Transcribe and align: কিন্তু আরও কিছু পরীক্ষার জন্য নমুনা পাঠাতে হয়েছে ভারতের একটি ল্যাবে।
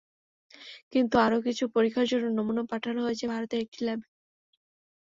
কিন্তু 0.93 1.15
আরও 1.17 1.37
কিছু 1.47 1.63
পরীক্ষার 1.75 2.07
জন্য 2.11 2.25
নমুনা 2.37 2.63
পাঠাতে 2.71 2.99
হয়েছে 3.05 3.25
ভারতের 3.33 3.59
একটি 3.65 3.79
ল্যাবে। 3.85 4.05